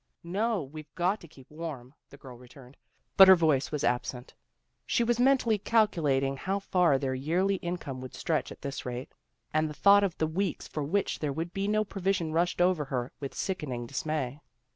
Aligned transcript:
"No, 0.39 0.63
we've 0.63 0.91
got 0.95 1.21
to 1.21 1.27
keep 1.27 1.51
warm," 1.51 1.93
the 2.09 2.17
girl 2.17 2.35
returned, 2.35 2.75
but 3.17 3.27
her 3.27 3.35
voice 3.35 3.71
was 3.71 3.83
absent. 3.83 4.33
She 4.83 5.03
was 5.03 5.19
mentally 5.19 5.59
calculating 5.59 6.37
how 6.37 6.57
far 6.57 6.97
their 6.97 7.13
yearly 7.13 7.57
in 7.57 7.77
come 7.77 8.01
would 8.01 8.15
stretch 8.15 8.51
at 8.51 8.63
this 8.63 8.83
rate, 8.83 9.11
and 9.53 9.69
the 9.69 9.75
thought 9.75 10.03
of 10.03 10.17
the 10.17 10.25
weeks 10.25 10.67
for 10.67 10.81
which 10.83 11.19
there 11.19 11.31
would 11.31 11.53
be 11.53 11.67
no 11.67 11.83
pro 11.85 12.01
vision 12.01 12.33
rushed 12.33 12.61
over 12.61 12.85
her 12.85 13.11
with 13.19 13.35
sickening 13.35 13.85
dismay. 13.85 14.41